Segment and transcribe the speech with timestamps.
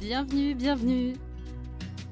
[0.00, 1.12] Bienvenue, bienvenue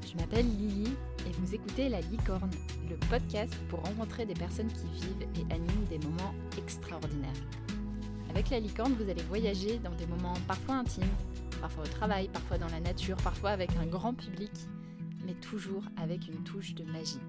[0.07, 0.93] Je m'appelle Lily
[1.27, 2.51] et vous écoutez La Licorne,
[2.91, 7.33] le podcast pour rencontrer des personnes qui vivent et animent des moments extraordinaires.
[8.29, 11.09] Avec La Licorne, vous allez voyager dans des moments parfois intimes,
[11.63, 14.53] parfois au travail, parfois dans la nature, parfois avec un grand public,
[15.25, 17.23] mais toujours avec une touche de magie.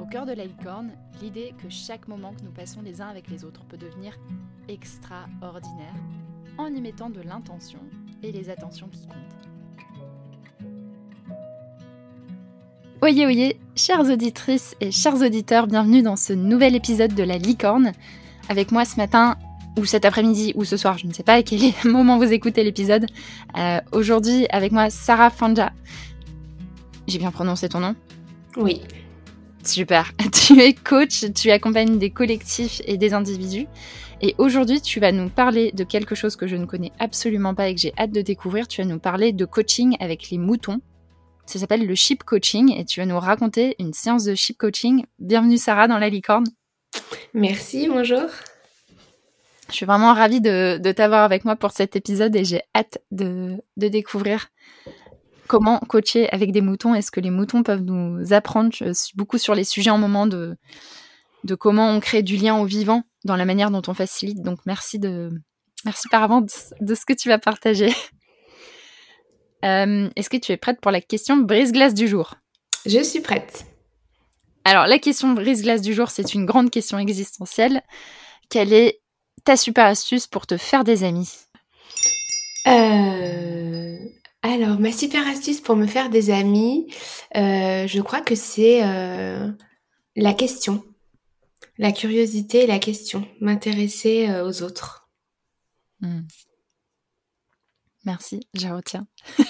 [0.00, 0.90] Au cœur de la licorne,
[1.22, 4.18] l'idée que chaque moment que nous passons les uns avec les autres peut devenir
[4.66, 5.94] extraordinaire
[6.58, 7.80] en y mettant de l'intention
[8.26, 9.16] et les attentions qui comptent.
[13.02, 17.92] Oyez, oyez, chères auditrices et chers auditeurs, bienvenue dans ce nouvel épisode de La Licorne.
[18.48, 19.36] Avec moi ce matin,
[19.78, 22.64] ou cet après-midi, ou ce soir, je ne sais pas à quel moment vous écoutez
[22.64, 23.06] l'épisode.
[23.56, 25.72] Euh, aujourd'hui, avec moi, Sarah Fanja.
[27.06, 27.94] J'ai bien prononcé ton nom?
[28.56, 28.80] Oui.
[29.66, 30.12] Super.
[30.32, 33.66] Tu es coach, tu accompagnes des collectifs et des individus.
[34.22, 37.68] Et aujourd'hui, tu vas nous parler de quelque chose que je ne connais absolument pas
[37.68, 38.68] et que j'ai hâte de découvrir.
[38.68, 40.80] Tu vas nous parler de coaching avec les moutons.
[41.46, 45.04] Ça s'appelle le sheep coaching et tu vas nous raconter une séance de sheep coaching.
[45.18, 46.46] Bienvenue Sarah dans la licorne.
[47.34, 48.22] Merci, bonjour.
[49.68, 53.56] Je suis vraiment ravie de, t'avoir avec moi pour cet épisode et j'ai hâte de,
[53.76, 54.48] de découvrir
[55.46, 59.38] comment coacher avec des moutons Est-ce que les moutons peuvent nous apprendre Je suis beaucoup
[59.38, 60.56] sur les sujets en moment de,
[61.44, 64.42] de comment on crée du lien au vivant dans la manière dont on facilite.
[64.42, 65.30] Donc merci de
[65.84, 67.92] merci par avance de, ce que tu vas partager.
[69.64, 72.34] Euh, est-ce que tu es prête pour la question brise-glace du jour?
[72.84, 73.64] Je suis prête.
[74.64, 77.82] Alors la question brise-glace du jour, c'est une grande question existentielle.
[78.50, 79.00] Quelle est
[79.44, 81.32] ta super astuce pour te faire des amis?
[82.66, 83.96] Euh,
[84.50, 86.92] alors, ma super astuce pour me faire des amis,
[87.36, 89.50] euh, je crois que c'est euh,
[90.14, 90.84] la question.
[91.78, 93.26] La curiosité et la question.
[93.40, 95.08] M'intéresser euh, aux autres.
[96.00, 96.22] Hmm.
[98.04, 99.06] Merci, je retiens.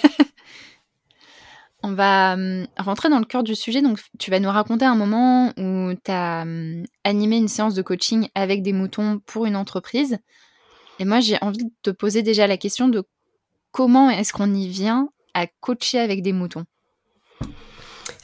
[1.83, 3.81] On va hum, rentrer dans le cœur du sujet.
[3.81, 7.81] Donc, tu vas nous raconter un moment où tu as hum, animé une séance de
[7.81, 10.17] coaching avec des moutons pour une entreprise.
[10.99, 13.03] Et moi, j'ai envie de te poser déjà la question de
[13.71, 16.65] comment est-ce qu'on y vient à coacher avec des moutons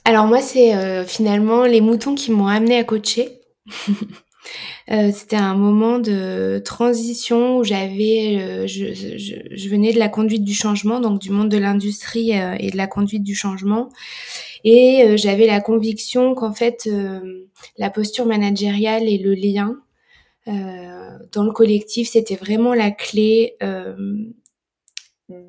[0.04, 3.40] Alors moi, c'est euh, finalement les moutons qui m'ont amené à coacher.
[4.92, 10.54] Euh, c'était un moment de transition où j'avais, euh, je, venais de la conduite du
[10.54, 13.88] changement, donc du monde de l'industrie et de la conduite du changement,
[14.66, 16.90] et j'avais la conviction qu'en fait
[17.78, 19.78] la posture managériale et le lien
[20.46, 23.56] dans le collectif, c'était vraiment la clé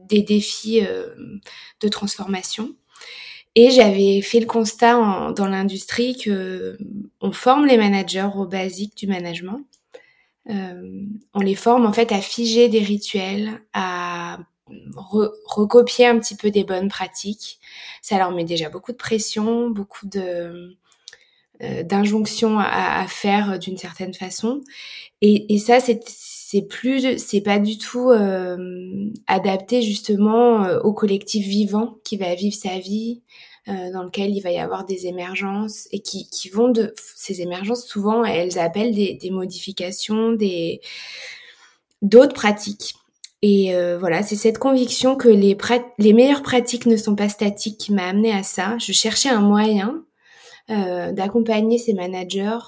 [0.08, 1.14] des défis euh,
[1.80, 2.74] de transformation.
[3.54, 6.76] Et j'avais fait le constat dans l'industrie que
[7.20, 9.64] on forme les managers au basique du management.
[10.50, 14.38] Euh, on les forme en fait à figer des rituels, à
[14.96, 17.60] recopier un petit peu des bonnes pratiques.
[18.02, 20.76] Ça leur met déjà beaucoup de pression, beaucoup de
[21.62, 24.60] euh, d'injonctions à, à, faire d'une certaine façon.
[25.20, 26.00] Et, et ça, c'est
[26.62, 32.54] plus c'est pas du tout euh, adapté justement euh, au collectif vivant qui va vivre
[32.54, 33.22] sa vie
[33.68, 37.40] euh, dans lequel il va y avoir des émergences et qui, qui vont de ces
[37.40, 40.80] émergences souvent elles appellent des, des modifications des
[42.02, 42.94] d'autres pratiques
[43.42, 45.56] et voilà c'est cette conviction que les
[45.98, 49.40] les meilleures pratiques ne sont pas statiques qui m'a amené à ça je cherchais un
[49.40, 50.04] moyen
[50.68, 52.58] d'accompagner ces managers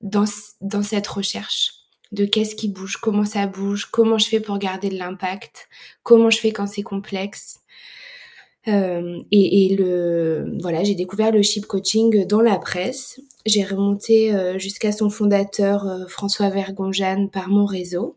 [0.00, 0.24] dans
[0.60, 4.88] dans cette recherche de qu'est-ce qui bouge, comment ça bouge, comment je fais pour garder
[4.88, 5.68] de l'impact,
[6.02, 7.60] comment je fais quand c'est complexe.
[8.68, 13.20] Euh, et, le voilà, j'ai découvert le ship coaching dans la presse.
[13.44, 18.16] J'ai remonté euh, jusqu'à son fondateur euh, François Vergonjane par mon réseau.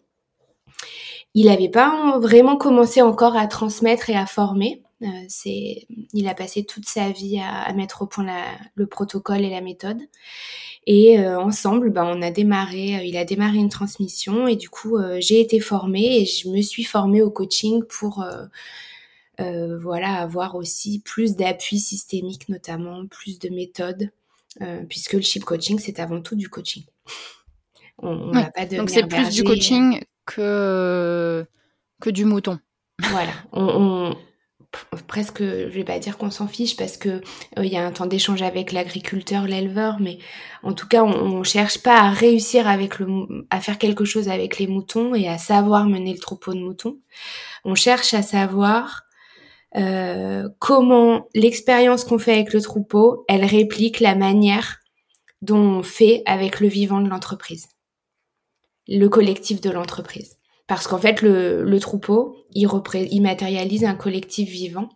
[1.36, 4.82] Il n'avait pas vraiment commencé encore à transmettre et à former.
[5.28, 8.26] C'est, il a passé toute sa vie à, mettre au point
[8.76, 10.00] le protocole et la méthode.
[10.88, 14.70] Et euh, ensemble, ben, on a démarré, euh, il a démarré une transmission et du
[14.70, 18.26] coup, euh, j'ai été formée et je me suis formée au coaching pour
[19.82, 24.10] voilà, avoir aussi plus d'appui systémique notamment, plus de méthodes,
[24.90, 26.84] puisque le chip coaching, c'est avant tout du coaching.
[28.02, 31.46] On, pas Donc c'est plus du coaching que,
[32.02, 32.60] que du mouton.
[33.12, 34.16] Voilà, on,
[35.08, 37.92] presque, je vais pas dire qu'on s'en fiche parce que euh, il y a un
[37.92, 40.20] temps d'échange avec l'agriculteur, l'éleveur, mais
[40.64, 43.08] en tout cas, on, on, cherche pas à réussir avec le,
[43.50, 47.00] à faire quelque chose avec les moutons et à savoir mener le troupeau de moutons.
[47.66, 49.04] On cherche à savoir
[49.76, 54.80] euh, comment l'expérience qu'on fait avec le troupeau, elle réplique la manière
[55.42, 57.68] dont on fait avec le vivant de l'entreprise,
[58.88, 60.39] le collectif de l'entreprise.
[60.70, 62.70] Parce qu'en fait, le, troupeau, il,
[63.12, 64.88] il, matérialise un collectif vivant.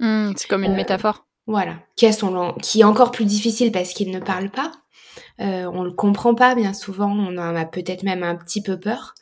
[0.00, 1.26] Mmh, c'est comme une métaphore.
[1.46, 4.72] Voilà, qui, a son, qui est encore plus difficile parce qu'il ne parle pas.
[5.40, 8.80] Euh, on le comprend pas bien souvent, on en a peut-être même un petit peu
[8.80, 9.14] peur,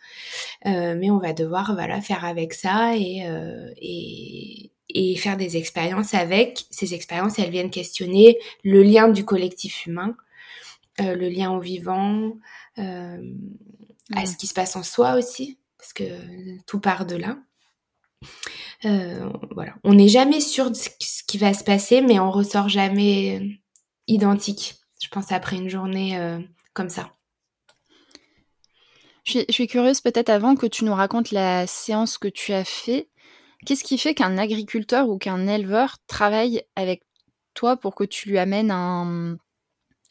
[0.66, 5.56] euh, mais on va devoir voilà faire avec ça et, euh, et, et faire des
[5.56, 6.64] expériences avec.
[6.70, 10.14] Ces expériences, elles viennent questionner le lien du collectif humain,
[11.00, 12.34] euh, le lien au vivant,
[12.78, 13.34] euh,
[14.14, 16.04] à ce qui se passe en soi aussi, parce que
[16.64, 17.38] tout part de là.
[18.84, 22.68] Euh, voilà, on n'est jamais sûr de ce qui va se passer, mais on ressort
[22.68, 23.60] jamais
[24.06, 24.76] identique.
[25.02, 26.16] Je pense après une journée
[26.72, 27.12] comme ça.
[29.24, 32.52] Je suis, je suis curieuse peut-être avant que tu nous racontes la séance que tu
[32.52, 33.08] as fait.
[33.66, 37.02] Qu'est-ce qui fait qu'un agriculteur ou qu'un éleveur travaille avec
[37.54, 39.36] toi pour que tu lui amènes un,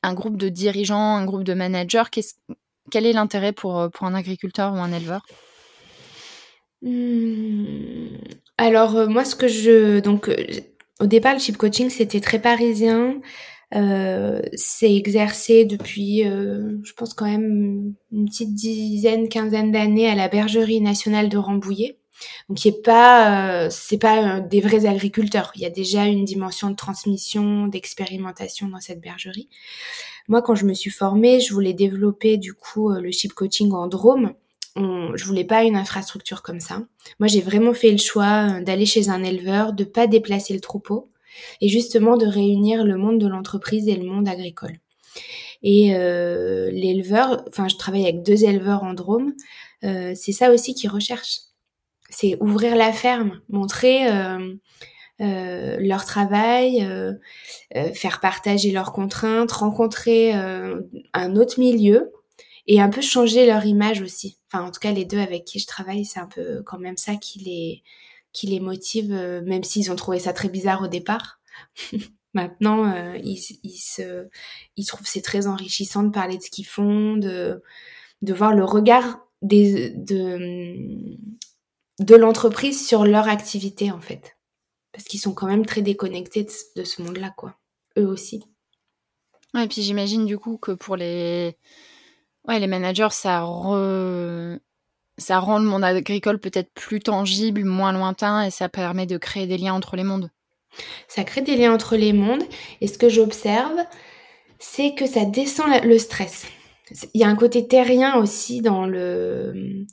[0.03, 2.03] un groupe de dirigeants, un groupe de managers?
[2.89, 5.21] Quel est l'intérêt pour, pour un agriculteur ou un éleveur?
[6.81, 8.17] Mmh.
[8.57, 10.35] Alors euh, moi ce que je donc euh,
[10.99, 13.21] au départ le chip coaching c'était très parisien.
[13.73, 20.27] Euh, c'est exercé depuis, je pense quand même une petite dizaine, quinzaine d'années à la
[20.27, 22.01] Bergerie nationale de Rambouillet.
[22.49, 25.51] Donc, qui est pas, euh, c'est pas euh, des vrais agriculteurs.
[25.55, 29.49] Il y a déjà une dimension de transmission, d'expérimentation dans cette bergerie.
[30.27, 33.71] Moi, quand je me suis formée, je voulais développer du coup euh, le chip coaching
[33.71, 34.33] en Drôme.
[34.75, 36.81] Je voulais pas une infrastructure comme ça.
[37.19, 41.09] Moi, j'ai vraiment fait le choix d'aller chez un éleveur, de pas déplacer le troupeau
[41.59, 44.77] et justement de réunir le monde de l'entreprise et le monde agricole.
[45.63, 49.33] Et euh, l'éleveur, enfin, je travaille avec deux éleveurs en Drôme.
[49.83, 51.41] Euh, c'est ça aussi qu'ils recherchent
[52.11, 54.53] c'est ouvrir la ferme, montrer euh,
[55.21, 57.13] euh, leur travail, euh,
[57.93, 62.11] faire partager leurs contraintes, rencontrer un autre milieu
[62.67, 64.37] et un peu changer leur image aussi.
[64.51, 66.97] Enfin, en tout cas, les deux avec qui je travaille, c'est un peu quand même
[66.97, 67.83] ça qui
[68.33, 69.13] les, motive,
[69.45, 71.39] même s'ils ont trouvé ça très bizarre au départ.
[72.33, 74.27] Maintenant, ils, ils, se,
[74.77, 77.61] ils trouvent c'est très enrichissant de parler de ce qu'ils font, de,
[78.23, 79.93] voir le regard de,
[82.01, 84.37] de l'entreprise sur leur activité en fait.
[84.91, 87.57] Parce qu'ils sont quand même très déconnectés de, ce monde-là, quoi.
[87.97, 88.43] Eux aussi.
[89.57, 91.57] et puis j'imagine du coup que pour les,
[92.47, 94.59] ouais, les managers, ça, rend le
[95.65, 99.95] monde agricole peut-être plus tangible, moins lointain, et ça permet de créer des liens entre
[99.95, 100.29] les mondes.
[101.07, 102.43] Ça crée des liens entre les mondes,
[102.79, 103.77] et ce que j'observe,
[104.59, 106.45] c'est que ça descend le stress
[107.13, 109.85] il y a un côté terrien aussi dans le,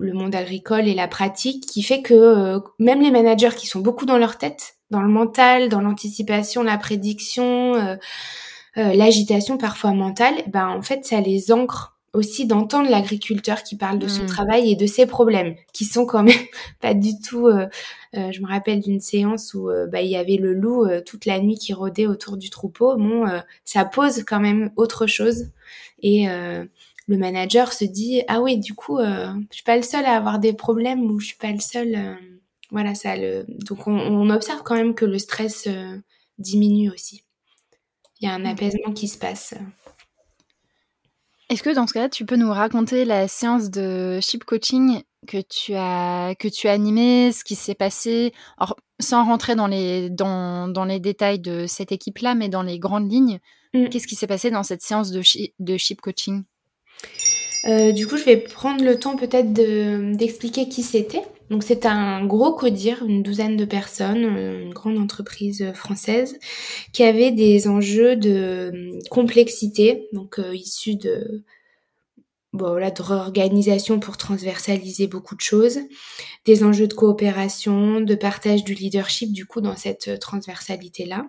[0.00, 4.06] monde agricole et la pratique qui fait que euh, même les managers qui sont beaucoup
[4.06, 7.96] dans leur tête, dans le mental, dans l'anticipation, la prédiction, euh,
[8.76, 14.06] l'agitation parfois mentale, ben en fait ça les ancre aussi d'entendre l'agriculteur qui parle de
[14.06, 14.26] son mmh.
[14.26, 16.38] travail et de ses problèmes, qui sont quand même
[16.80, 17.48] pas du tout.
[18.12, 21.56] je me rappelle d'une séance où bah, il y avait le loup toute la nuit
[21.56, 22.96] qui rôdait autour du troupeau.
[22.96, 23.24] Bon,
[23.64, 25.50] ça pose quand même autre chose
[26.04, 26.64] et euh,
[27.08, 30.16] le manager se dit ah oui du coup euh, je suis pas le seul à
[30.16, 32.14] avoir des problèmes ou je suis pas le seul euh,
[32.70, 35.68] voilà ça le donc on, observe quand même que le stress
[36.38, 37.23] diminue aussi
[38.24, 39.54] il y a un apaisement qui se passe.
[41.50, 45.38] Est-ce que dans ce cas-là tu peux nous raconter la séance de ship coaching que
[45.42, 48.32] tu as que tu as animé ce qui s'est passé?
[48.58, 52.62] Alors sans rentrer dans les dans, dans les détails de cette équipe là mais dans
[52.62, 53.40] les grandes lignes
[53.74, 53.88] Mm.
[53.88, 55.20] Qu'est-ce qui s'est passé dans cette séance de,
[55.58, 56.44] de ship coaching?
[57.66, 61.22] Euh, du coup, je vais prendre le temps peut-être d'expliquer qui c'était.
[61.50, 66.38] Donc, c'est un gros codir, une douzaine de personnes, euh, une grande entreprise française,
[66.92, 71.44] qui avait des enjeux de complexité, donc euh, issus de
[72.52, 75.80] bon, voilà, de réorganisation pour transversaliser beaucoup de choses,
[76.44, 81.26] des enjeux de coopération, de partage du leadership, du coup, dans cette transversalité-là.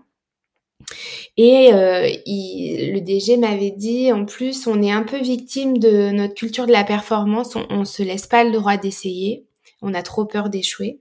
[1.37, 6.33] Et euh, le DG m'avait dit, en plus, on est un peu victime de notre
[6.33, 9.45] culture de la performance, on, on se laisse pas le droit d'essayer,
[9.81, 10.99] on a trop peur d'échouer.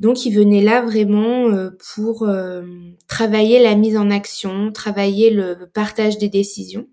[0.00, 2.62] Donc, il venait là vraiment euh, pour euh,
[3.08, 6.86] travailler la mise en action, travailler le partage des décisions.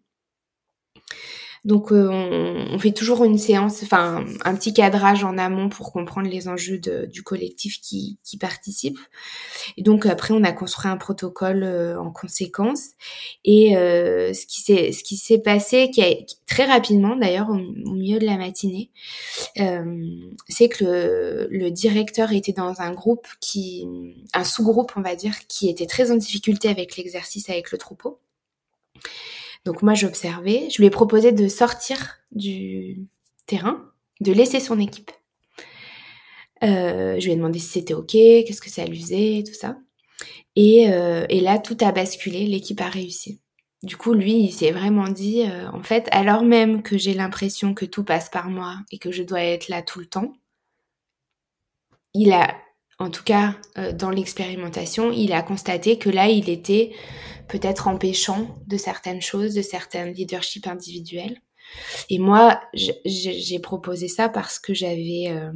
[1.66, 6.30] Donc euh, on, fait toujours une séance, enfin un petit cadrage en amont pour comprendre
[6.30, 9.00] les enjeux du collectif qui, qui, participe.
[9.76, 12.90] Et donc après on a construit un protocole euh, en conséquence.
[13.46, 16.14] Et euh, ce qui s'est passé, qui a,
[16.46, 18.92] très rapidement d'ailleurs au, milieu de la matinée,
[20.48, 23.88] c'est que le, le, directeur était dans un groupe qui,
[24.34, 28.20] un sous-groupe on va dire, qui était très en difficulté avec l'exercice avec le troupeau.
[29.66, 33.08] Donc moi j'observais, je lui ai proposé de sortir du
[33.46, 33.92] terrain,
[34.22, 35.12] de laisser son équipe
[36.62, 39.78] je lui ai demandé si c'était ok, qu'est-ce que ça lui faisait, tout ça.
[40.56, 43.42] Et, et là, tout a basculé, l'équipe a réussi.
[43.84, 45.44] Du coup, lui, il s'est vraiment dit,
[45.74, 49.24] en fait, alors même que j'ai l'impression que tout passe par moi et que je
[49.24, 50.34] dois être là tout le temps,
[52.14, 52.56] il a,
[52.98, 53.56] en tout cas
[53.94, 56.94] dans l'expérimentation, il a constaté que là, il était
[57.48, 61.42] peut-être empêchant de certaines choses, de certains leadership individuels.
[62.10, 65.52] Et moi, j'ai proposé ça parce que j'avais euh,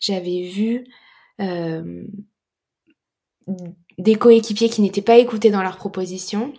[0.00, 0.84] j'avais vu
[1.40, 2.04] euh,
[3.98, 6.52] des coéquipiers qui n'étaient pas écoutés dans leurs propositions,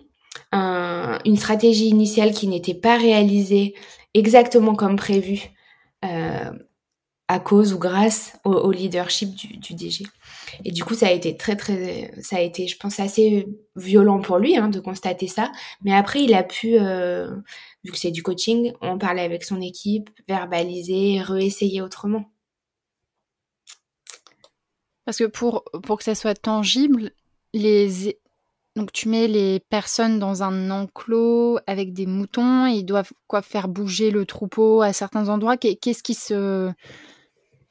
[0.52, 3.74] une stratégie initiale qui n'était pas réalisée
[4.14, 5.50] exactement comme prévu
[6.04, 6.50] euh,
[7.28, 10.04] à cause ou grâce au, leadership du, DG.
[10.64, 14.20] Et du coup, ça a été très, très, ça a été, je pense, assez violent
[14.20, 15.50] pour lui hein, de constater ça.
[15.82, 17.34] Mais après, il a pu, euh,
[17.84, 22.30] vu que c'est du coaching, en parler avec son équipe, verbaliser, réessayer autrement.
[25.04, 27.10] Parce que pour, pour que ça soit tangible,
[27.54, 28.18] les,
[28.76, 33.66] donc tu mets les personnes dans un enclos avec des moutons, ils doivent quoi faire
[33.66, 35.56] bouger le troupeau à certains endroits?
[35.56, 36.70] Qu'est-ce qui se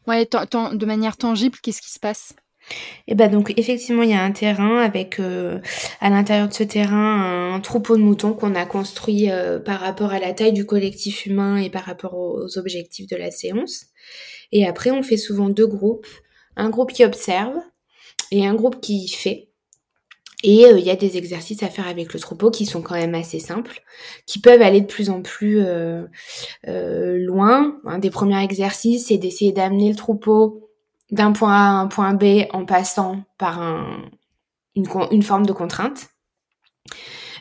[0.08, 2.36] Ouais, de manière tangible, qu'est-ce qui se passe?
[3.08, 5.60] Et eh ben donc effectivement il y a un terrain avec euh,
[6.02, 10.12] à l'intérieur de ce terrain un troupeau de moutons qu'on a construit euh, par rapport
[10.12, 13.86] à la taille du collectif humain et par rapport aux, objectifs de la séance.
[14.52, 16.08] Et après on fait souvent deux groupes,
[16.56, 17.56] un groupe qui observe
[18.32, 19.50] et un groupe qui fait.
[20.48, 22.94] Et euh, il y a des exercices à faire avec le troupeau qui sont quand
[22.94, 23.82] même assez simples,
[24.28, 26.06] qui peuvent aller de plus en plus euh,
[26.68, 27.80] euh, loin.
[27.84, 30.70] Un des premiers exercices, c'est d'essayer d'amener le troupeau
[31.10, 33.60] d'un point A à un point B en passant par
[34.76, 36.10] une, forme de contrainte.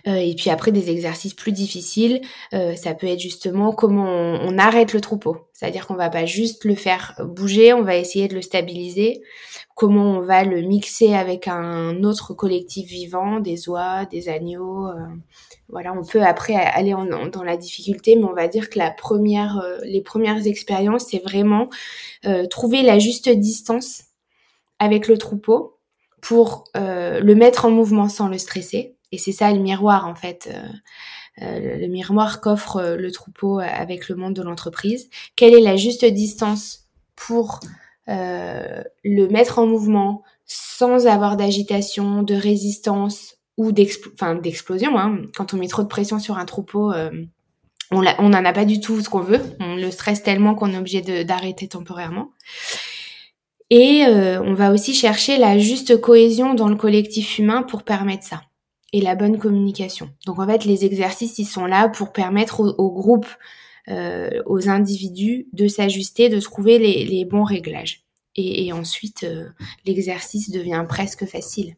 [0.07, 2.21] Et puis après des exercices plus difficiles,
[2.53, 5.49] ça peut être justement comment on, arrête le troupeau.
[5.53, 9.23] C'est-à-dire qu'on va pas juste le faire bouger, on va essayer de le stabiliser
[9.75, 14.89] comment on va le mixer avec un autre collectif vivant, des oies, des agneaux.
[14.89, 15.07] Euh,
[15.69, 16.95] voilà, on peut après aller
[17.33, 21.23] dans la difficulté, mais on va dire que la première, euh, les premières expériences, c'est
[21.23, 21.69] vraiment
[22.27, 24.05] euh, trouver la juste distance
[24.79, 25.79] avec le troupeau
[26.21, 28.97] pour le mettre en mouvement sans le stresser.
[29.15, 30.51] Et c'est ça le miroir en fait.
[31.39, 35.09] le miroir qu'offre le troupeau avec le monde de l'entreprise.
[35.37, 36.85] Quelle est la juste distance
[37.17, 37.61] pour
[38.09, 44.99] euh, le mettre en mouvement sans avoir d'agitation, de résistance ou d'explosion.
[44.99, 45.23] Hein.
[45.35, 47.11] Quand on met trop de pression sur un troupeau, euh,
[47.91, 49.41] on n'en a pas du tout ce qu'on veut.
[49.61, 52.33] On le stresse tellement qu'on est obligé d'arrêter temporairement.
[53.71, 58.25] Et euh, on va aussi chercher la juste cohésion dans le collectif humain pour permettre
[58.25, 58.43] ça.
[58.97, 60.09] Et la bonne communication.
[60.25, 63.27] Donc en fait, les exercices, ils sont là pour permettre au groupe
[63.91, 68.03] euh, aux individus de s'ajuster, de trouver les, bons réglages.
[68.35, 69.51] Et, ensuite, euh,
[69.85, 71.77] l'exercice devient presque facile.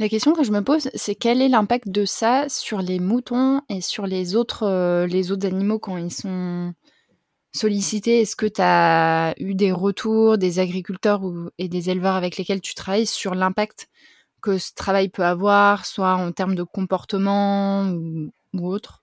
[0.00, 3.60] La question que je me pose, c'est quel est l'impact de ça sur les moutons
[3.68, 6.74] et sur les autres, euh, les autres animaux quand ils sont
[7.52, 8.22] sollicités?
[8.22, 11.22] Est-ce que tu as eu des retours des agriculteurs
[11.58, 13.88] et des éleveurs avec lesquels tu travailles sur l'impact
[14.44, 17.88] que ce travail peut avoir, soit en termes de comportement
[18.52, 19.02] ou autre?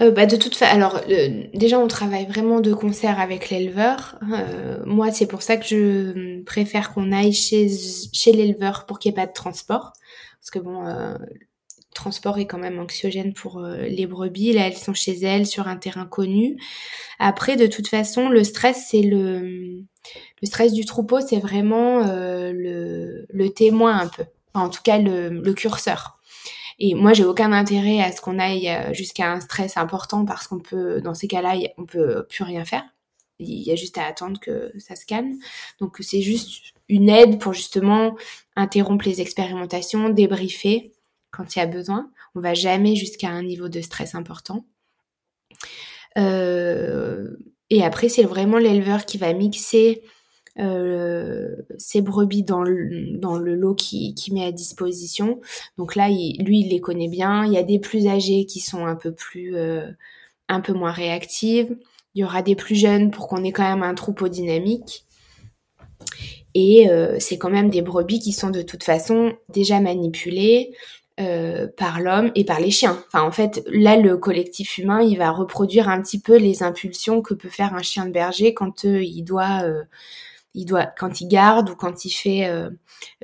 [0.00, 1.00] Euh, bah de toute façon, alors
[1.54, 4.16] déjà on travaille vraiment de concert avec l'éleveur.
[4.32, 7.68] Euh, moi c'est pour ça que je préfère qu'on aille chez
[8.12, 9.94] chez l'éleveur pour qu'il n'y ait pas de transport,
[10.38, 14.52] parce que bon, euh, le transport est quand même anxiogène pour les brebis.
[14.52, 16.58] Là elles sont chez elles sur un terrain connu.
[17.18, 19.82] Après de toute façon le stress c'est le
[20.42, 24.24] le stress du troupeau c'est vraiment le le témoin un peu,
[24.54, 26.18] en tout cas le, le curseur.
[26.78, 30.46] Et moi, j'ai aucun intérêt à ce qu'on aille euh, jusqu'à un stress important parce
[30.46, 32.84] qu'on peut, dans ces cas-là, on peut plus rien faire.
[33.40, 35.34] Il y a juste à attendre que ça se calme.
[35.80, 38.16] Donc, c'est juste une aide pour justement
[38.56, 40.92] interrompre les expérimentations, débriefer
[41.30, 42.10] quand il y a besoin.
[42.34, 44.64] On va jamais jusqu'à un niveau de stress important.
[46.16, 47.36] Euh,
[47.70, 50.02] et après, c'est vraiment l'éleveur qui va mixer
[50.58, 55.40] euh, ses brebis dans le, lot qui, qui met à disposition.
[55.76, 57.44] Donc là, lui, il les connaît bien.
[57.44, 59.86] Il y a des plus âgés qui sont un peu plus, euh,
[60.48, 61.76] un peu moins réactives.
[62.14, 65.04] Il y aura des plus jeunes pour qu'on ait quand même un troupeau dynamique.
[66.54, 70.74] Et euh, c'est quand même des brebis qui sont de toute façon déjà manipulées
[71.18, 73.02] euh, par l'homme et par les chiens.
[73.08, 77.22] Enfin, en fait, là, le collectif humain, il va reproduire un petit peu les impulsions
[77.22, 79.64] que peut faire un chien de berger quand euh, il doit
[80.54, 82.70] il doit quand il garde ou quand il fait euh,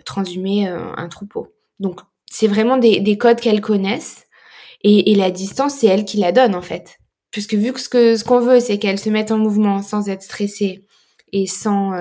[0.05, 1.49] transhumer euh, un troupeau.
[1.81, 4.27] Donc c'est vraiment des, codes qu'elles connaissent
[4.83, 6.99] et, la distance c'est elle qui la donne en fait.
[7.31, 10.09] Puisque vu que ce que ce qu'on veut c'est qu'elle se mette en mouvement sans
[10.09, 10.85] être stressée
[11.37, 11.93] et sans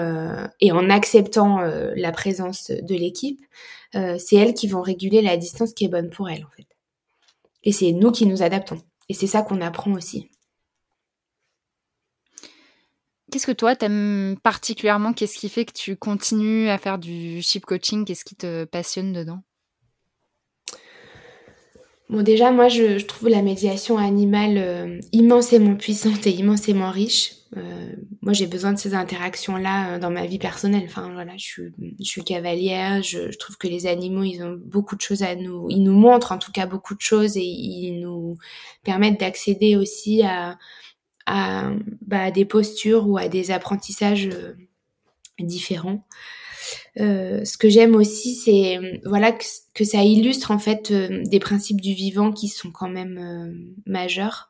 [0.61, 1.59] et en acceptant
[1.95, 3.41] la présence de l'équipe,
[3.93, 6.67] c'est elles qui vont réguler la distance qui est bonne pour elles en fait.
[7.63, 8.77] Et c'est nous qui nous adaptons.
[9.09, 10.29] Et c'est ça qu'on apprend aussi.
[13.31, 15.11] Qu'est-ce que toi, t'aimes particulièrement?
[15.11, 18.05] Qu'est-ce qui fait que tu continues à faire du ship coaching?
[18.05, 19.39] Qu'est-ce qui te passionne dedans?
[22.09, 27.33] Bon, déjà, moi, je, trouve la médiation animale euh, immensément puissante et immensément riche.
[27.57, 30.83] Euh, moi, j'ai besoin de ces interactions-là euh, dans ma vie personnelle.
[30.86, 31.63] Enfin, voilà, je suis,
[32.00, 33.03] je suis cavalière.
[33.03, 35.67] Je, je, trouve que les animaux, ils ont beaucoup de choses à nous.
[35.69, 38.38] Ils nous montrent, en tout cas, beaucoup de choses et ils nous
[38.83, 40.57] permettent d'accéder aussi à,
[41.25, 44.29] à, bah, des postures ou à des apprentissages
[45.39, 46.05] différents.
[47.00, 51.81] Euh, ce que j'aime aussi, c'est voilà que, ça illustre en fait euh, des principes
[51.81, 54.48] du vivant qui sont quand même euh, majeurs.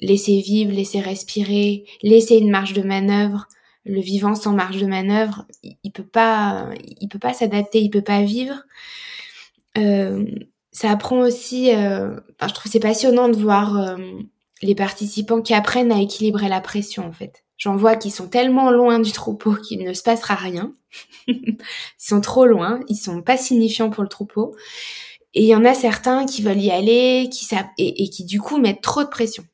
[0.00, 3.46] Laisser vivre, laisser respirer, laisser une marge de manœuvre.
[3.84, 6.68] Le vivant sans marge de manœuvre, il, peut pas,
[7.00, 8.62] il peut pas s'adapter, il peut pas vivre.
[9.74, 11.70] ça apprend aussi.
[11.70, 13.96] je trouve c'est passionnant de voir
[14.62, 17.44] les participants qui apprennent à équilibrer la pression en fait.
[17.56, 20.74] J'en vois qui sont tellement loin du troupeau qu'il ne se passera rien.
[21.26, 21.58] ils
[21.98, 24.56] sont trop loin, ils sont pas signifiants pour le troupeau.
[25.34, 27.46] Et il y en a certains qui veulent y aller, qui
[27.78, 29.44] et, et qui du coup mettent trop de pression.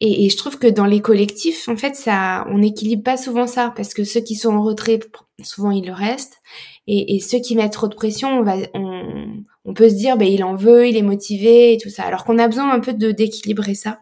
[0.00, 3.46] Et, et, je trouve que dans les collectifs, en fait, ça, on n'équilibre pas souvent
[3.46, 5.00] ça, parce que ceux qui sont en retrait,
[5.42, 6.42] souvent ils le restent,
[6.86, 10.16] et, et ceux qui mettent trop de pression, on, va, on, on peut se dire,
[10.16, 12.80] ben il en veut, il est motivé et tout ça, alors qu'on a besoin un
[12.80, 14.00] peu de d'équilibrer ça.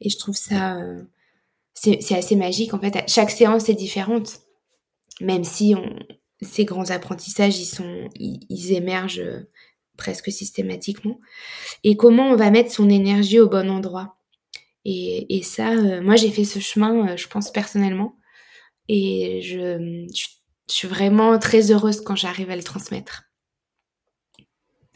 [0.00, 1.02] Et je trouve ça, euh,
[1.74, 3.04] c'est assez magique en fait.
[3.08, 4.40] Chaque séance est différente,
[5.20, 5.98] même si on,
[6.42, 9.48] ces grands apprentissages ils sont, ils, émergent euh,
[9.96, 11.18] presque systématiquement.
[11.84, 14.16] Et comment on va mettre son énergie au bon endroit?
[14.84, 18.16] Et, et ça, euh, moi j'ai fait ce chemin, euh, je pense personnellement,
[18.88, 20.26] et je, je,
[20.68, 23.24] je suis vraiment très heureuse quand j'arrive à le transmettre.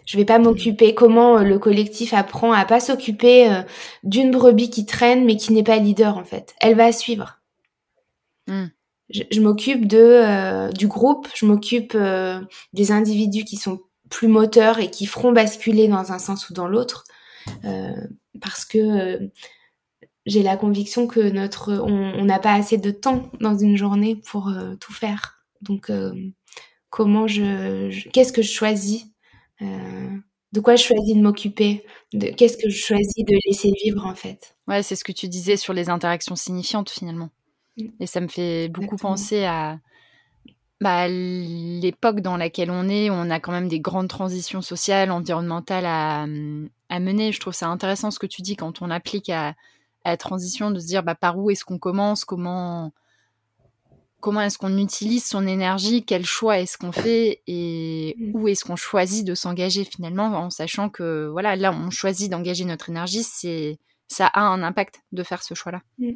[0.07, 3.63] Je vais pas m'occuper comment euh, le collectif apprend à pas s'occuper euh,
[4.05, 6.55] d'une brebis qui traîne mais qui n'est pas leader en fait.
[6.61, 7.41] Elle va suivre.
[8.47, 8.67] Hmm.
[9.11, 11.97] Je, m'occupe de euh, du groupe, je m'occupe
[12.73, 16.67] des individus qui sont plus moteurs et qui feront basculer dans un sens ou dans
[16.67, 17.05] l'autre
[18.41, 19.31] parce que
[20.27, 24.53] j'ai la conviction que notre on n'a pas assez de temps dans une journée pour
[24.81, 25.45] tout faire.
[25.63, 25.91] Donc
[26.91, 29.07] comment je qu'est-ce que je choisis
[29.63, 30.17] euh,
[30.53, 34.15] de quoi je choisis de m'occuper de Qu'est-ce que je choisis de laisser vivre en
[34.15, 37.31] fait Ouais, c'est ce que tu disais sur les interactions signifiantes finalement.
[37.77, 37.89] Mm.
[38.01, 39.79] Et ça me fait beaucoup penser à
[40.81, 45.11] bah, l'époque dans laquelle on est, où on a quand même des grandes transitions sociales,
[45.11, 46.27] environnementales à,
[46.89, 47.33] à mener.
[47.33, 49.55] Je trouve ça intéressant ce que tu dis quand on applique à,
[50.07, 52.93] à la transition, de se dire bah, par où est-ce qu'on commence, comment
[54.21, 58.31] comment est-ce qu'on utilise son énergie, quel choix est-ce qu'on fait et mmh.
[58.35, 62.65] où est-ce qu'on choisit de s'engager finalement en sachant que voilà, là on choisit d'engager
[62.65, 65.83] notre énergie, c'est ça a un impact de faire ce choix-là.
[65.99, 66.13] Mmh.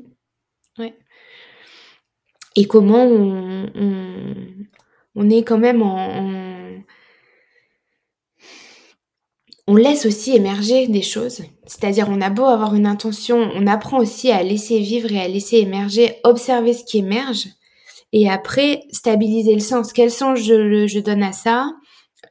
[0.79, 0.97] Ouais.
[2.57, 3.71] Et comment on,
[5.15, 6.83] on, est quand même en,
[9.71, 11.43] on laisse aussi émerger des choses.
[11.65, 15.29] C'est-à-dire, on a beau avoir une intention, on apprend aussi à laisser vivre et à
[15.29, 17.47] laisser émerger, observer ce qui émerge.
[18.13, 19.93] Et après, stabiliser le sens.
[19.93, 21.73] Quel sens je, je donne à ça?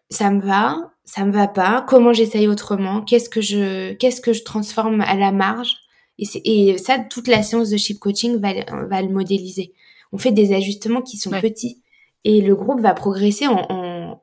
[0.10, 3.04] Ça me va Ça me va pas Comment j'essaye autrement?
[3.04, 5.78] Qu'est-ce que je qu'est-ce que je transforme à la marge?
[6.18, 8.50] Et, et, ça, toute la séance de chip coaching va,
[8.88, 9.72] va le modéliser.
[10.12, 11.82] On fait des ajustements qui sont petits
[12.26, 14.22] et le groupe va progresser en, en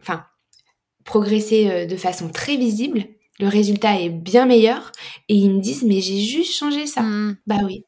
[0.00, 0.22] enfin
[1.08, 3.04] progresser euh, de façon très visible.
[3.40, 4.92] Le résultat est bien meilleur
[5.28, 7.02] et ils me disent mais j'ai juste changé ça.
[7.02, 7.36] Mmh.
[7.46, 7.84] Bah oui,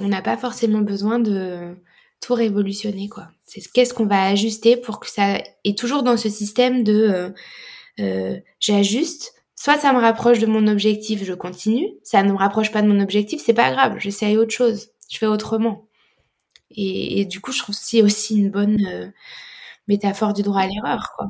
[0.00, 1.74] on n'a pas forcément besoin de
[2.20, 3.28] tout révolutionner quoi.
[3.44, 7.30] C'est qu'est-ce qu'on va ajuster pour que ça est toujours dans ce système de euh,
[8.00, 9.34] euh, j'ajuste.
[9.56, 11.88] Soit ça me rapproche de mon objectif, je continue.
[12.02, 13.96] Ça ne me rapproche pas de mon objectif, c'est pas grave.
[13.98, 14.88] J'essaye autre chose.
[15.10, 15.86] Je fais autrement.
[16.74, 19.08] Et, du coup, je trouve c'est aussi une bonne euh,
[19.88, 21.28] métaphore du droit à l'erreur quoi.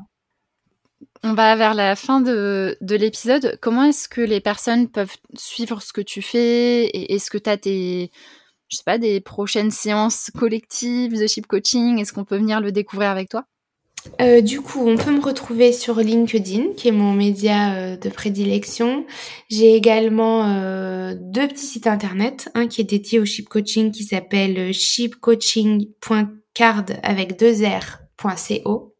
[1.24, 3.56] On va vers la fin de, l'épisode.
[3.60, 7.48] Comment est-ce que les personnes peuvent suivre ce que tu fais et est-ce que tu
[7.48, 8.10] as des,
[8.68, 12.00] je sais pas, des prochaines séances collectives de ship coaching?
[12.00, 13.44] Est-ce qu'on peut venir le découvrir avec toi?
[14.20, 18.08] Euh, du coup, on peut me retrouver sur LinkedIn, qui est mon média euh, de
[18.08, 19.06] prédilection.
[19.48, 24.02] J'ai également euh, deux petits sites internet, un qui est dédié au ship coaching qui
[24.02, 27.62] s'appelle shipcoaching.card avec deux
[28.28, 28.94] r.co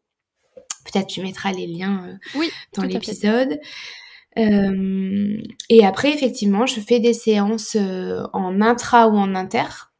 [0.85, 3.59] Peut-être tu mettras les liens euh, dans l'épisode.
[4.37, 5.37] Euh,
[5.69, 9.91] et après, effectivement, je fais des séances euh, en intra ou en inter.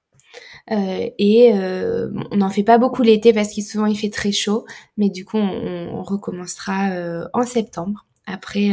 [0.69, 4.65] et on n'en fait pas beaucoup l'été parce qu'il souvent il fait très chaud,
[4.97, 6.89] mais du coup on, recommencera
[7.33, 8.71] en septembre après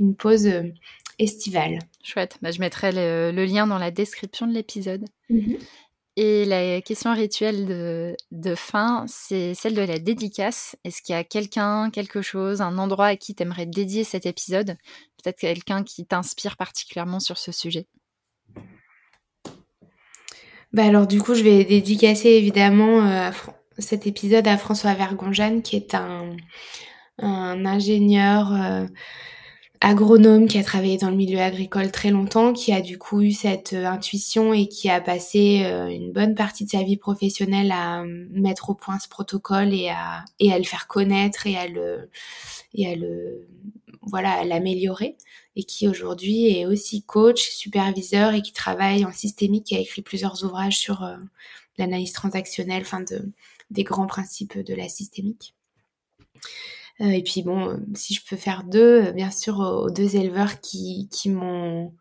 [0.00, 0.50] une pause
[1.20, 1.78] estivale.
[2.02, 5.04] Chouette, bah, je mettrai le, lien dans la description de l'épisode.
[5.28, 5.58] Mhm.
[6.22, 7.64] Et la question rituelle
[8.30, 10.76] de, fin, c'est celle de la dédicace.
[10.84, 14.26] Est-ce qu'il y a quelqu'un, quelque chose, un endroit à qui tu aimerais dédier cet
[14.26, 14.76] épisode?
[15.16, 17.86] Peut-être quelqu'un qui t'inspire particulièrement sur ce sujet?
[20.74, 23.30] Bah alors du coup, je vais dédicacer évidemment euh,
[23.78, 26.36] cet épisode à François Vergonjane, qui est un,
[27.16, 28.86] un ingénieur euh,
[29.80, 33.32] agronome qui a travaillé dans le milieu agricole très longtemps, qui a du coup eu
[33.32, 37.72] cette euh, intuition et qui a passé euh, une bonne partie de sa vie professionnelle
[37.72, 41.56] à euh, mettre au point ce protocole et à, et à le faire connaître et
[41.56, 42.10] à le,
[42.74, 43.48] et à le,
[44.02, 45.16] voilà, l'améliorer.
[45.56, 50.02] Et qui aujourd'hui est aussi coach, superviseur et qui travaille en systémique, qui a écrit
[50.02, 51.04] plusieurs ouvrages sur
[51.76, 53.32] l'analyse transactionnelle, enfin de,
[53.70, 55.54] des grands principes de la systémique.
[57.00, 60.16] Euh, et puis bon, euh, si je peux faire deux, euh, bien sûr aux deux
[60.16, 61.94] éleveurs qui, qui m'ont,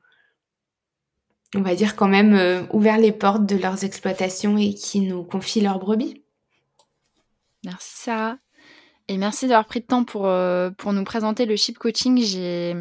[1.56, 5.62] on va dire quand même, ouvert les portes de leurs exploitations et qui nous confient
[5.62, 6.24] leurs brebis.
[7.64, 8.38] Merci Sarah.
[9.08, 10.30] Et merci d'avoir pris le temps pour,
[10.78, 12.22] pour nous présenter le ship coaching.
[12.22, 12.76] J'ai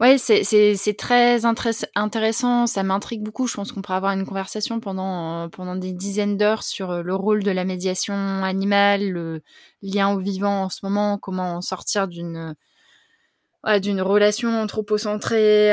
[0.00, 3.48] Ouais, c'est très intéressant, ça m'intrigue beaucoup.
[3.48, 7.02] Je pense qu'on pourrait avoir une conversation pendant, euh, pendant des dizaines d'heures sur euh,
[7.02, 9.42] le rôle de la médiation animale, le
[9.82, 12.54] lien au vivant en ce moment, comment sortir d'une
[13.80, 15.72] d'une relation anthropocentrée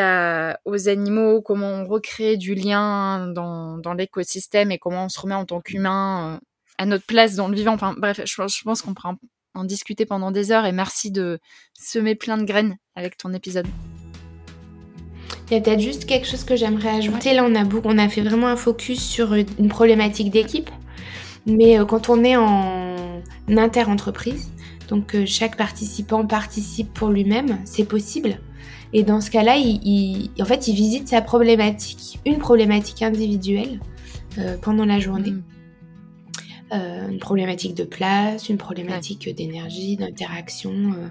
[0.66, 5.36] aux animaux, comment on recrée du lien dans, dans l'écosystème et comment on se remet
[5.36, 6.46] en tant qu'humain euh,
[6.78, 7.74] à notre place dans le vivant.
[7.74, 9.16] Enfin bref, je, je pense qu'on pourra
[9.54, 11.40] en discuter pendant des heures et merci de
[11.74, 13.68] semer plein de graines avec ton épisode.
[15.50, 17.34] Il y a peut-être juste quelque chose que j'aimerais ajouter.
[17.34, 20.70] Là, on a, on a fait vraiment un focus sur une problématique d'équipe.
[21.46, 24.50] Mais euh, quand on est en inter-entreprise,
[24.88, 28.40] donc euh, chaque participant participe pour lui-même, c'est possible.
[28.94, 33.80] Et dans ce cas-là, il, en fait, il visite sa problématique, une problématique individuelle
[34.38, 35.32] euh, pendant la journée.
[35.32, 35.44] Mm.
[36.76, 40.72] Euh, une problématique de place, une problématique d'énergie, d'interaction.
[40.72, 41.08] Euh,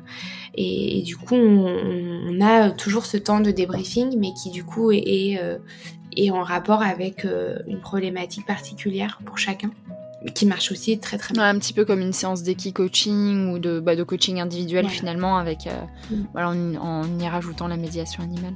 [0.55, 5.39] et, du coup, on, a toujours ce temps de débriefing, mais qui du coup est,
[5.41, 5.59] euh,
[6.31, 7.27] en rapport avec
[7.67, 9.71] une problématique particulière pour chacun
[10.35, 11.43] qui marche aussi très très bien.
[11.43, 15.69] un petit peu comme une séance d'équi-coaching ou de, bah, de coaching individuel finalement, avec,
[16.11, 16.15] mm.
[16.33, 18.55] voilà, en, y rajoutant la médiation animale.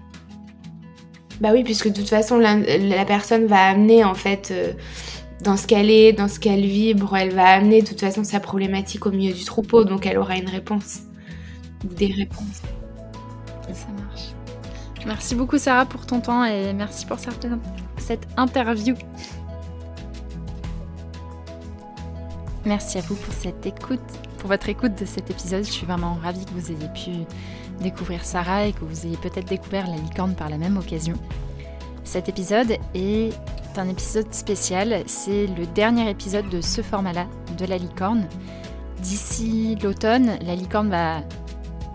[1.41, 4.53] Bah oui, puisque de toute façon, la, la personne va amener en fait
[5.43, 8.41] dans ce qu'elle est, dans ce qu'elle vibre, elle va amener de toute façon sa
[8.41, 11.01] problématique au milieu du troupeau, donc elle aura une réponse
[11.85, 12.63] ou des réponses.
[13.73, 14.33] Ça marche.
[15.07, 18.95] Merci beaucoup Sarah pour ton temps et merci pour cette interview.
[22.65, 24.01] Merci à vous pour cette écoute,
[24.39, 25.65] pour votre écoute de cet épisode.
[25.65, 27.11] Je suis vraiment ravie que vous ayez pu
[27.81, 31.15] découvrir Sarah et que vous ayez peut-être découvert la licorne par la même occasion.
[32.05, 33.33] Cet épisode est
[33.79, 35.03] un épisode spécial.
[35.07, 38.27] C'est le dernier épisode de ce format-là, de la licorne.
[39.03, 41.23] D'ici l'automne, la licorne va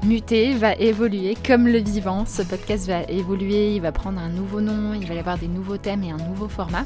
[0.03, 2.25] muter, va évoluer comme le vivant.
[2.25, 5.47] Ce podcast va évoluer, il va prendre un nouveau nom, il va y avoir des
[5.47, 6.85] nouveaux thèmes et un nouveau format.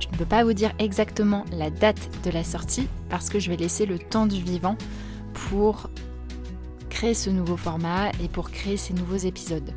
[0.00, 3.50] Je ne peux pas vous dire exactement la date de la sortie parce que je
[3.50, 4.76] vais laisser le temps du vivant
[5.48, 5.88] pour
[6.90, 9.72] créer ce nouveau format et pour créer ces nouveaux épisodes.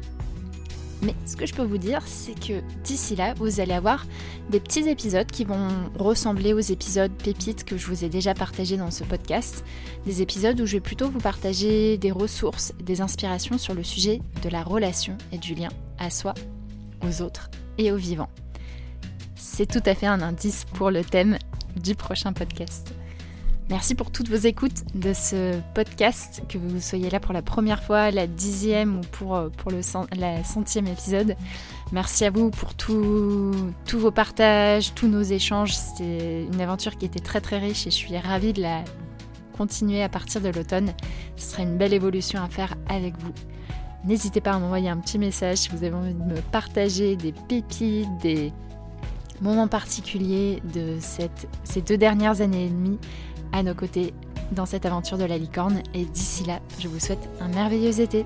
[1.01, 4.05] Mais ce que je peux vous dire, c'est que d'ici là, vous allez avoir
[4.49, 8.77] des petits épisodes qui vont ressembler aux épisodes pépites que je vous ai déjà partagés
[8.77, 9.63] dans ce podcast.
[10.05, 14.21] Des épisodes où je vais plutôt vous partager des ressources, des inspirations sur le sujet
[14.41, 16.33] de la relation et du lien à soi,
[17.05, 18.29] aux autres et aux vivants.
[19.35, 21.37] C'est tout à fait un indice pour le thème
[21.75, 22.96] du prochain podcast.
[23.69, 27.83] Merci pour toutes vos écoutes de ce podcast, que vous soyez là pour la première
[27.83, 29.81] fois, la dixième ou pour, euh, pour le
[30.17, 31.35] la centième épisode.
[31.91, 35.73] Merci à vous pour tous vos partages, tous nos échanges.
[35.75, 38.85] C'est une aventure qui était très très riche et je suis ravie de la
[39.57, 40.93] continuer à partir de l'automne.
[41.35, 43.33] Ce sera une belle évolution à faire avec vous.
[44.05, 47.33] N'hésitez pas à m'envoyer un petit message si vous avez envie de me partager des
[47.33, 48.53] pépites, des
[49.41, 52.99] moments particuliers de cette, ces deux dernières années et demie
[53.51, 54.13] à nos côtés
[54.51, 55.81] dans cette aventure de la licorne.
[55.93, 58.25] Et d'ici là, je vous souhaite un merveilleux été.